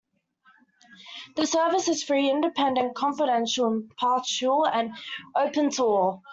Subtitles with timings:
[1.35, 4.93] The service is free, independent, confidential, impartial and
[5.35, 6.23] open to all.